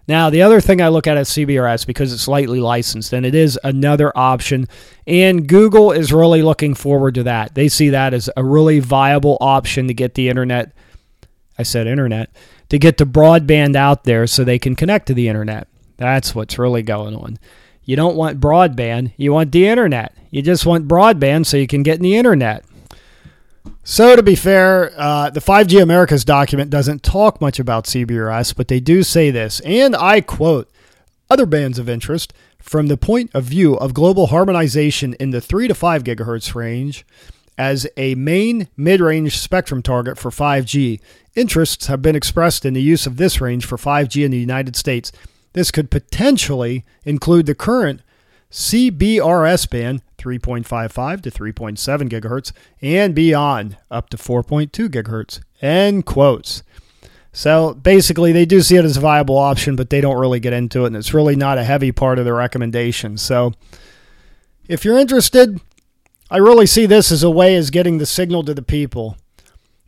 Now, 0.06 0.28
the 0.28 0.42
other 0.42 0.60
thing 0.60 0.82
I 0.82 0.88
look 0.88 1.06
at 1.06 1.16
is 1.16 1.30
CBRS 1.30 1.86
because 1.86 2.12
it's 2.12 2.28
lightly 2.28 2.60
licensed 2.60 3.14
and 3.14 3.24
it 3.24 3.34
is 3.34 3.58
another 3.64 4.12
option. 4.14 4.68
And 5.06 5.48
Google 5.48 5.92
is 5.92 6.12
really 6.12 6.42
looking 6.42 6.74
forward 6.74 7.14
to 7.14 7.22
that. 7.22 7.54
They 7.54 7.68
see 7.68 7.88
that 7.88 8.12
as 8.12 8.28
a 8.36 8.44
really 8.44 8.80
viable 8.80 9.38
option 9.40 9.88
to 9.88 9.94
get 9.94 10.14
the 10.14 10.28
internet. 10.28 10.72
I 11.58 11.62
said 11.62 11.86
internet, 11.86 12.30
to 12.68 12.78
get 12.78 12.98
the 12.98 13.06
broadband 13.06 13.76
out 13.76 14.04
there 14.04 14.26
so 14.26 14.44
they 14.44 14.58
can 14.58 14.76
connect 14.76 15.06
to 15.06 15.14
the 15.14 15.28
internet. 15.28 15.68
That's 15.96 16.34
what's 16.34 16.58
really 16.58 16.82
going 16.82 17.14
on. 17.14 17.38
You 17.84 17.96
don't 17.96 18.16
want 18.16 18.40
broadband, 18.40 19.12
you 19.16 19.32
want 19.32 19.52
the 19.52 19.66
internet. 19.66 20.14
You 20.30 20.42
just 20.42 20.66
want 20.66 20.88
broadband 20.88 21.46
so 21.46 21.56
you 21.56 21.66
can 21.66 21.82
get 21.82 21.96
in 21.96 22.02
the 22.02 22.16
internet. 22.16 22.64
So, 23.82 24.16
to 24.16 24.22
be 24.22 24.34
fair, 24.34 24.92
uh, 24.96 25.30
the 25.30 25.40
5G 25.40 25.82
Americas 25.82 26.24
document 26.24 26.70
doesn't 26.70 27.02
talk 27.02 27.40
much 27.40 27.58
about 27.58 27.84
CBRS, 27.84 28.56
but 28.56 28.68
they 28.68 28.80
do 28.80 29.02
say 29.02 29.30
this, 29.30 29.60
and 29.60 29.94
I 29.94 30.22
quote 30.22 30.70
Other 31.28 31.44
bands 31.44 31.78
of 31.78 31.88
interest, 31.88 32.32
from 32.58 32.86
the 32.86 32.96
point 32.96 33.30
of 33.34 33.44
view 33.44 33.74
of 33.74 33.92
global 33.92 34.28
harmonization 34.28 35.12
in 35.20 35.30
the 35.30 35.40
3 35.42 35.68
to 35.68 35.74
5 35.74 36.02
gigahertz 36.02 36.54
range, 36.54 37.04
as 37.58 37.86
a 37.96 38.14
main 38.14 38.68
mid 38.76 39.00
range 39.00 39.38
spectrum 39.38 39.82
target 39.82 40.18
for 40.18 40.30
5G, 40.30 41.00
interests 41.34 41.86
have 41.86 42.02
been 42.02 42.16
expressed 42.16 42.64
in 42.64 42.74
the 42.74 42.82
use 42.82 43.06
of 43.06 43.18
this 43.18 43.40
range 43.40 43.66
for 43.66 43.76
5G 43.76 44.24
in 44.24 44.30
the 44.30 44.38
United 44.38 44.76
States. 44.76 45.12
This 45.54 45.70
could 45.70 45.90
potentially 45.90 46.84
include 47.04 47.46
the 47.46 47.54
current 47.54 48.02
CBRS 48.50 49.68
band 49.70 50.02
3.55 50.18 51.22
to 51.22 51.30
3.7 51.30 52.08
gigahertz 52.08 52.52
and 52.80 53.14
beyond 53.14 53.76
up 53.90 54.10
to 54.10 54.16
4.2 54.16 54.88
gigahertz. 54.88 55.40
End 55.62 56.06
quotes. 56.06 56.62
So 57.32 57.74
basically, 57.74 58.30
they 58.30 58.44
do 58.44 58.60
see 58.60 58.76
it 58.76 58.84
as 58.84 58.96
a 58.96 59.00
viable 59.00 59.38
option, 59.38 59.74
but 59.74 59.90
they 59.90 60.00
don't 60.00 60.18
really 60.18 60.38
get 60.38 60.52
into 60.52 60.84
it, 60.84 60.88
and 60.88 60.96
it's 60.96 61.12
really 61.12 61.34
not 61.34 61.58
a 61.58 61.64
heavy 61.64 61.90
part 61.90 62.20
of 62.20 62.24
the 62.24 62.32
recommendation. 62.32 63.16
So 63.16 63.52
if 64.68 64.84
you're 64.84 64.98
interested, 64.98 65.60
I 66.30 66.36
really 66.36 66.66
see 66.66 66.86
this 66.86 67.10
as 67.10 67.24
a 67.24 67.30
way 67.30 67.56
as 67.56 67.70
getting 67.70 67.98
the 67.98 68.06
signal 68.06 68.44
to 68.44 68.54
the 68.54 68.62
people. 68.62 69.16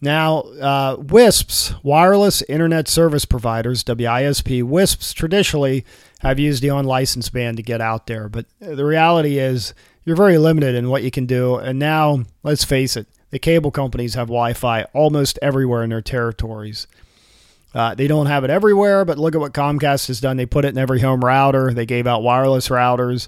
Now, 0.06 0.38
uh, 0.38 0.96
WISPs, 0.98 1.74
wireless 1.82 2.40
internet 2.42 2.86
service 2.86 3.24
providers, 3.24 3.82
WISP, 3.82 4.62
WISPs 4.62 5.12
traditionally 5.12 5.84
have 6.20 6.38
used 6.38 6.62
the 6.62 6.68
unlicensed 6.68 7.32
band 7.32 7.56
to 7.56 7.64
get 7.64 7.80
out 7.80 8.06
there, 8.06 8.28
but 8.28 8.46
the 8.60 8.84
reality 8.84 9.40
is 9.40 9.74
you're 10.04 10.14
very 10.14 10.38
limited 10.38 10.76
in 10.76 10.90
what 10.90 11.02
you 11.02 11.10
can 11.10 11.26
do. 11.26 11.56
And 11.56 11.80
now, 11.80 12.22
let's 12.44 12.62
face 12.62 12.96
it, 12.96 13.08
the 13.30 13.40
cable 13.40 13.72
companies 13.72 14.14
have 14.14 14.28
Wi 14.28 14.52
Fi 14.52 14.84
almost 14.94 15.40
everywhere 15.42 15.82
in 15.82 15.90
their 15.90 16.02
territories. 16.02 16.86
Uh, 17.74 17.96
they 17.96 18.06
don't 18.06 18.26
have 18.26 18.44
it 18.44 18.50
everywhere, 18.50 19.04
but 19.04 19.18
look 19.18 19.34
at 19.34 19.40
what 19.40 19.54
Comcast 19.54 20.06
has 20.06 20.20
done. 20.20 20.36
They 20.36 20.46
put 20.46 20.64
it 20.64 20.68
in 20.68 20.78
every 20.78 21.00
home 21.00 21.24
router. 21.24 21.74
They 21.74 21.84
gave 21.84 22.06
out 22.06 22.22
wireless 22.22 22.68
routers. 22.68 23.26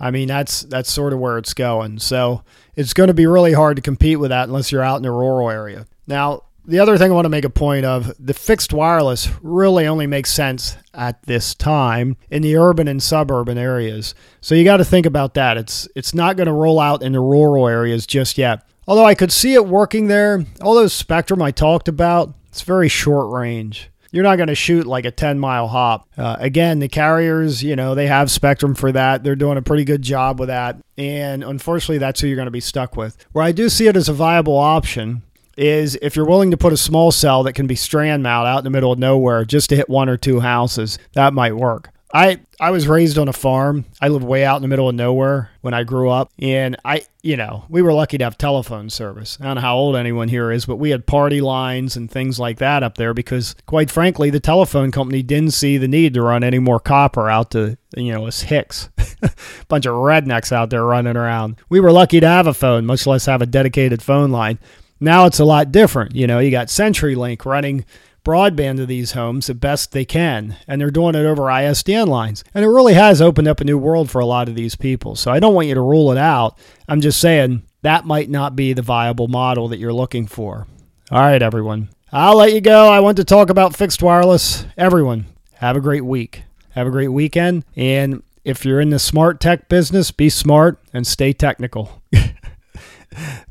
I 0.00 0.10
mean, 0.10 0.28
that's 0.28 0.62
that's 0.62 0.90
sort 0.90 1.12
of 1.12 1.18
where 1.18 1.36
it's 1.36 1.52
going. 1.52 1.98
So 1.98 2.42
it's 2.74 2.94
going 2.94 3.08
to 3.08 3.14
be 3.14 3.26
really 3.26 3.52
hard 3.52 3.76
to 3.76 3.82
compete 3.82 4.18
with 4.18 4.30
that 4.30 4.48
unless 4.48 4.72
you're 4.72 4.82
out 4.82 5.00
in 5.00 5.04
a 5.04 5.12
rural 5.12 5.50
area. 5.50 5.84
Now, 6.06 6.42
the 6.66 6.80
other 6.80 6.98
thing 6.98 7.10
I 7.10 7.14
want 7.14 7.26
to 7.26 7.30
make 7.30 7.44
a 7.44 7.50
point 7.50 7.84
of 7.84 8.12
the 8.18 8.34
fixed 8.34 8.72
wireless 8.72 9.28
really 9.40 9.86
only 9.86 10.06
makes 10.06 10.32
sense 10.32 10.76
at 10.92 11.22
this 11.22 11.54
time 11.54 12.16
in 12.30 12.42
the 12.42 12.56
urban 12.56 12.88
and 12.88 13.02
suburban 13.02 13.56
areas. 13.56 14.14
So 14.40 14.54
you 14.54 14.64
got 14.64 14.78
to 14.78 14.84
think 14.84 15.06
about 15.06 15.34
that. 15.34 15.56
It's 15.56 15.88
it's 15.94 16.14
not 16.14 16.36
going 16.36 16.48
to 16.48 16.52
roll 16.52 16.80
out 16.80 17.02
in 17.02 17.12
the 17.12 17.20
rural 17.20 17.68
areas 17.68 18.06
just 18.06 18.36
yet. 18.36 18.62
Although 18.88 19.04
I 19.04 19.14
could 19.14 19.32
see 19.32 19.54
it 19.54 19.66
working 19.66 20.08
there, 20.08 20.44
all 20.60 20.74
those 20.74 20.92
spectrum 20.92 21.42
I 21.42 21.50
talked 21.50 21.88
about, 21.88 22.34
it's 22.48 22.62
very 22.62 22.88
short 22.88 23.32
range. 23.32 23.90
You're 24.12 24.22
not 24.22 24.36
going 24.36 24.48
to 24.48 24.54
shoot 24.54 24.86
like 24.86 25.04
a 25.04 25.10
10 25.10 25.38
mile 25.38 25.68
hop. 25.68 26.08
Uh, 26.16 26.36
again, 26.38 26.78
the 26.78 26.88
carriers, 26.88 27.62
you 27.62 27.76
know, 27.76 27.94
they 27.94 28.06
have 28.06 28.30
spectrum 28.30 28.74
for 28.74 28.90
that. 28.92 29.22
They're 29.22 29.36
doing 29.36 29.58
a 29.58 29.62
pretty 29.62 29.84
good 29.84 30.02
job 30.02 30.40
with 30.40 30.48
that. 30.48 30.78
And 30.96 31.44
unfortunately, 31.44 31.98
that's 31.98 32.20
who 32.20 32.28
you're 32.28 32.36
going 32.36 32.46
to 32.46 32.52
be 32.52 32.60
stuck 32.60 32.96
with. 32.96 33.16
Where 33.32 33.44
I 33.44 33.52
do 33.52 33.68
see 33.68 33.88
it 33.88 33.96
as 33.96 34.08
a 34.08 34.14
viable 34.14 34.56
option 34.56 35.22
is 35.56 35.98
if 36.02 36.16
you're 36.16 36.26
willing 36.26 36.50
to 36.50 36.56
put 36.56 36.72
a 36.72 36.76
small 36.76 37.10
cell 37.12 37.42
that 37.44 37.54
can 37.54 37.66
be 37.66 37.74
strand 37.74 38.22
mount 38.22 38.46
out 38.46 38.58
in 38.58 38.64
the 38.64 38.70
middle 38.70 38.92
of 38.92 38.98
nowhere 38.98 39.44
just 39.44 39.70
to 39.70 39.76
hit 39.76 39.88
one 39.88 40.08
or 40.08 40.16
two 40.16 40.40
houses, 40.40 40.98
that 41.14 41.32
might 41.32 41.56
work. 41.56 41.90
I 42.12 42.40
I 42.60 42.70
was 42.70 42.88
raised 42.88 43.18
on 43.18 43.28
a 43.28 43.32
farm. 43.32 43.84
I 44.00 44.08
lived 44.08 44.24
way 44.24 44.44
out 44.44 44.56
in 44.56 44.62
the 44.62 44.68
middle 44.68 44.88
of 44.88 44.94
nowhere 44.94 45.50
when 45.60 45.74
I 45.74 45.82
grew 45.82 46.08
up, 46.08 46.32
and 46.38 46.76
I 46.84 47.02
you 47.22 47.36
know 47.36 47.66
we 47.68 47.82
were 47.82 47.92
lucky 47.92 48.16
to 48.16 48.24
have 48.24 48.38
telephone 48.38 48.90
service. 48.90 49.36
I 49.40 49.44
don't 49.44 49.56
know 49.56 49.60
how 49.60 49.76
old 49.76 49.96
anyone 49.96 50.28
here 50.28 50.52
is, 50.52 50.66
but 50.66 50.76
we 50.76 50.90
had 50.90 51.06
party 51.06 51.40
lines 51.40 51.96
and 51.96 52.10
things 52.10 52.38
like 52.38 52.58
that 52.58 52.82
up 52.82 52.96
there 52.96 53.12
because, 53.12 53.56
quite 53.66 53.90
frankly, 53.90 54.30
the 54.30 54.40
telephone 54.40 54.92
company 54.92 55.22
didn't 55.22 55.52
see 55.52 55.78
the 55.78 55.88
need 55.88 56.14
to 56.14 56.22
run 56.22 56.44
any 56.44 56.60
more 56.60 56.80
copper 56.80 57.28
out 57.28 57.50
to 57.50 57.76
you 57.96 58.12
know 58.12 58.26
us 58.26 58.40
hicks, 58.42 58.88
bunch 59.68 59.84
of 59.84 59.94
rednecks 59.94 60.52
out 60.52 60.70
there 60.70 60.84
running 60.84 61.16
around. 61.16 61.56
We 61.68 61.80
were 61.80 61.92
lucky 61.92 62.20
to 62.20 62.28
have 62.28 62.46
a 62.46 62.54
phone, 62.54 62.86
much 62.86 63.06
less 63.06 63.26
have 63.26 63.42
a 63.42 63.46
dedicated 63.46 64.00
phone 64.00 64.30
line. 64.30 64.58
Now 65.00 65.26
it's 65.26 65.40
a 65.40 65.44
lot 65.44 65.72
different. 65.72 66.14
You 66.14 66.26
know, 66.26 66.38
you 66.38 66.50
got 66.50 66.68
CenturyLink 66.68 67.44
running 67.44 67.84
broadband 68.24 68.76
to 68.76 68.86
these 68.86 69.12
homes 69.12 69.46
the 69.46 69.54
best 69.54 69.92
they 69.92 70.04
can, 70.04 70.56
and 70.66 70.80
they're 70.80 70.90
doing 70.90 71.14
it 71.14 71.24
over 71.24 71.42
ISDN 71.42 72.08
lines. 72.08 72.42
And 72.52 72.64
it 72.64 72.68
really 72.68 72.94
has 72.94 73.22
opened 73.22 73.46
up 73.46 73.60
a 73.60 73.64
new 73.64 73.78
world 73.78 74.10
for 74.10 74.20
a 74.20 74.26
lot 74.26 74.48
of 74.48 74.56
these 74.56 74.74
people. 74.74 75.14
So 75.14 75.30
I 75.30 75.38
don't 75.38 75.54
want 75.54 75.68
you 75.68 75.74
to 75.74 75.80
rule 75.80 76.10
it 76.10 76.18
out. 76.18 76.58
I'm 76.88 77.00
just 77.00 77.20
saying 77.20 77.62
that 77.82 78.04
might 78.04 78.28
not 78.28 78.56
be 78.56 78.72
the 78.72 78.82
viable 78.82 79.28
model 79.28 79.68
that 79.68 79.78
you're 79.78 79.92
looking 79.92 80.26
for. 80.26 80.66
All 81.10 81.20
right, 81.20 81.40
everyone. 81.40 81.88
I'll 82.10 82.36
let 82.36 82.52
you 82.52 82.60
go. 82.60 82.88
I 82.88 82.98
want 82.98 83.16
to 83.18 83.24
talk 83.24 83.48
about 83.48 83.76
fixed 83.76 84.02
wireless. 84.02 84.66
Everyone, 84.76 85.26
have 85.54 85.76
a 85.76 85.80
great 85.80 86.04
week. 86.04 86.42
Have 86.70 86.88
a 86.88 86.90
great 86.90 87.08
weekend. 87.08 87.64
And 87.76 88.24
if 88.44 88.64
you're 88.64 88.80
in 88.80 88.90
the 88.90 88.98
smart 88.98 89.40
tech 89.40 89.68
business, 89.68 90.10
be 90.10 90.28
smart 90.28 90.80
and 90.92 91.06
stay 91.06 91.32
technical. 91.32 92.02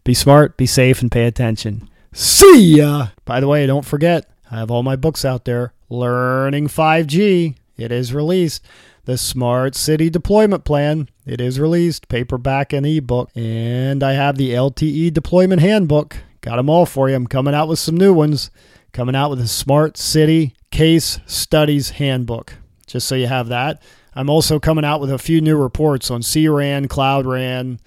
be 0.04 0.14
smart, 0.14 0.58
be 0.58 0.66
safe, 0.66 1.02
and 1.02 1.12
pay 1.12 1.26
attention. 1.26 1.90
See 2.14 2.78
ya. 2.78 3.08
By 3.26 3.40
the 3.40 3.48
way, 3.48 3.66
don't 3.66 3.86
forget, 3.86 4.30
I 4.50 4.58
have 4.58 4.72
all 4.72 4.84
my 4.84 4.96
books 4.96 5.26
out 5.26 5.46
there. 5.46 5.74
Learning 5.90 6.68
5G. 6.68 7.56
It 7.78 7.92
is 7.92 8.14
released. 8.14 8.66
The 9.06 9.18
Smart 9.18 9.76
City 9.76 10.10
Deployment 10.10 10.64
Plan. 10.64 11.10
It 11.26 11.40
is 11.40 11.60
released, 11.60 12.08
paperback 12.08 12.74
and 12.74 12.86
ebook. 12.86 13.30
And 13.36 14.02
I 14.02 14.14
have 14.14 14.38
the 14.38 14.52
LTE 14.52 15.14
Deployment 15.14 15.62
Handbook. 15.62 16.18
Got 16.42 16.56
them 16.56 16.70
all 16.70 16.86
for 16.86 17.10
you. 17.10 17.16
I'm 17.16 17.28
coming 17.28 17.54
out 17.54 17.68
with 17.68 17.80
some 17.80 17.98
new 17.98 18.14
ones. 18.14 18.50
Coming 18.94 19.16
out 19.16 19.30
with 19.30 19.42
a 19.42 19.48
Smart 19.48 19.98
City 19.98 20.56
Case 20.72 21.20
Studies 21.26 21.92
Handbook. 21.92 22.56
Just 22.88 23.08
so 23.08 23.16
you 23.16 23.28
have 23.28 23.50
that. 23.50 23.82
I'm 24.16 24.30
also 24.30 24.60
coming 24.60 24.86
out 24.86 25.02
with 25.02 25.12
a 25.12 25.18
few 25.18 25.42
new 25.42 25.58
reports 25.58 26.10
on 26.10 26.22
CRAN, 26.22 26.88
Cloud 26.88 27.26
RAN, 27.26 27.80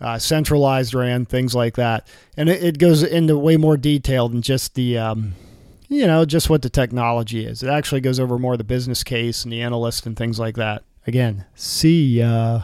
uh, 0.00 0.18
centralized 0.18 0.94
RAN, 0.94 1.26
things 1.26 1.54
like 1.54 1.74
that. 1.74 2.06
And 2.36 2.48
it, 2.48 2.62
it, 2.62 2.78
goes 2.78 3.02
into 3.02 3.36
way 3.36 3.56
more 3.56 3.76
detail 3.76 4.28
than 4.28 4.42
just 4.42 4.74
the, 4.74 4.96
um, 4.96 5.34
you 5.88 6.06
know, 6.06 6.24
just 6.24 6.48
what 6.48 6.62
the 6.62 6.70
technology 6.70 7.44
is. 7.44 7.62
It 7.62 7.68
actually 7.68 8.00
goes 8.00 8.18
over 8.18 8.38
more 8.38 8.56
the 8.56 8.64
business 8.64 9.04
case 9.04 9.44
and 9.44 9.52
the 9.52 9.60
analyst 9.60 10.06
and 10.06 10.16
things 10.16 10.38
like 10.38 10.56
that. 10.56 10.84
Again, 11.06 11.44
see 11.54 12.18
ya. 12.18 12.62